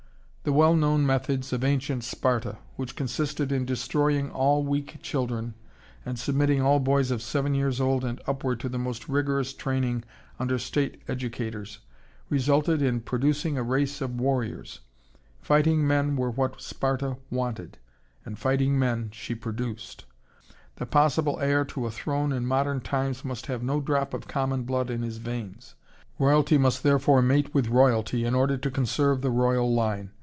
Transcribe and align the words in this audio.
The 0.43 0.51
well 0.51 0.75
known 0.75 1.05
methods 1.05 1.53
of 1.53 1.63
ancient 1.63 2.03
Sparta, 2.03 2.57
which 2.75 2.95
consisted 2.95 3.51
in 3.51 3.63
destroying 3.63 4.31
all 4.31 4.63
weak 4.63 4.99
children 5.03 5.53
and 6.03 6.17
submitting 6.17 6.63
all 6.63 6.79
boys 6.79 7.11
of 7.11 7.21
seven 7.21 7.53
years 7.53 7.79
old 7.79 8.03
and 8.03 8.19
upward 8.25 8.59
to 8.61 8.67
the 8.67 8.79
most 8.79 9.07
rigorous 9.07 9.53
training 9.53 10.03
under 10.39 10.57
state 10.57 10.99
educators, 11.07 11.77
resulted 12.27 12.81
in 12.81 13.01
producing 13.01 13.55
a 13.55 13.61
race 13.61 14.01
of 14.01 14.19
warriors. 14.19 14.79
Fighting 15.39 15.85
men 15.85 16.15
were 16.15 16.31
what 16.31 16.59
Sparta 16.59 17.17
wanted, 17.29 17.77
and 18.25 18.39
fighting 18.39 18.79
men 18.79 19.09
she 19.13 19.35
produced. 19.35 20.05
The 20.77 20.87
possible 20.87 21.39
heir 21.39 21.63
to 21.65 21.85
a 21.85 21.91
throne 21.91 22.31
in 22.31 22.47
modern 22.47 22.81
times 22.81 23.23
must 23.23 23.45
have 23.45 23.61
no 23.61 23.79
drop 23.79 24.11
of 24.11 24.27
common 24.27 24.63
blood 24.63 24.89
in 24.89 25.03
his 25.03 25.17
veins. 25.17 25.75
Royalty 26.17 26.57
must 26.57 26.81
therefore 26.81 27.21
mate 27.21 27.53
with 27.53 27.67
royalty 27.67 28.25
in 28.25 28.33
order 28.33 28.57
to 28.57 28.71
conserve 28.71 29.21
the 29.21 29.29
royal 29.29 29.71
line. 29.71 30.09